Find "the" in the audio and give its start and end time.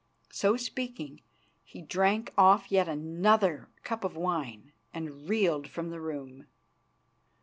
5.91-6.01